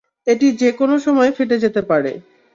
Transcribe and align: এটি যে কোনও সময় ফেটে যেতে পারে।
এটি 0.27 0.47
যে 0.51 0.69
কোনও 0.71 0.95
সময় 0.99 1.31
ফেটে 1.37 1.57
যেতে 1.59 1.81
পারে। 1.81 2.11